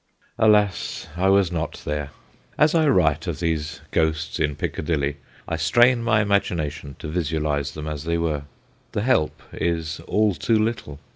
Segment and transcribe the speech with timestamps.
[0.39, 1.05] Alas!
[1.15, 2.09] I was not there.
[2.57, 7.87] As I write of these ghosts in Piccadilly I strain my imagination to visualise them
[7.87, 8.45] as they were.
[8.93, 10.97] The help is all too little.